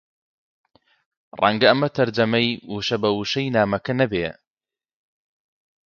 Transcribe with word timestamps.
ڕەنگە 1.39 1.67
ئەمە 1.69 1.89
تەرجەمەی 1.97 2.49
وشە 2.73 2.97
بە 3.01 3.09
وشەی 3.19 3.53
نامەکە 3.55 3.93
نەبێ 4.01 4.25